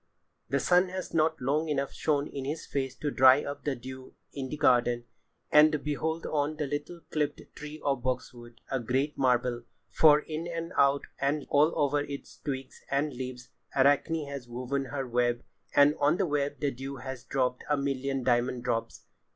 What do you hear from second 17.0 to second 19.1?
dropped a million diamond drops.